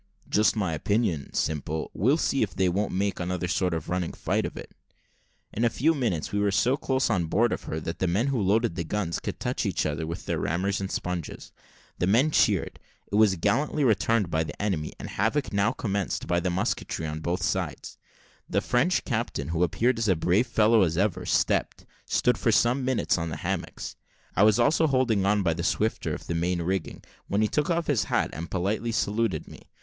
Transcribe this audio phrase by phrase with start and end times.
[0.27, 4.47] "Just my opinion, Simple; we'll see if they won't make another sort of running fight
[4.47, 4.71] of it."
[5.53, 8.25] In a few minutes we were so close on board of her that the men
[8.25, 11.51] who loaded the guns could touch each other with their rammers and sponges.
[11.99, 12.79] The men cheered;
[13.11, 17.05] it was gallantly returned by the enemy, and havoc was now commenced by the musketry
[17.05, 17.99] on both sides.
[18.49, 22.83] The French captain, who appeared as brave a fellow as ever stepped, stood for some
[22.83, 23.95] minutes on the hammocks:
[24.35, 27.69] I was also holding on by the swifter of the main rigging, when he took
[27.69, 29.67] off his hat and politely saluted me.